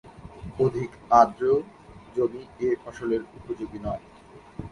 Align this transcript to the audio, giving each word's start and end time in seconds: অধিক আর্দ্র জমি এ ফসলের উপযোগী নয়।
অধিক 0.59 0.91
আর্দ্র 1.11 1.43
জমি 2.15 2.43
এ 2.59 2.69
ফসলের 2.83 3.21
উপযোগী 3.37 3.79
নয়। 3.79 4.03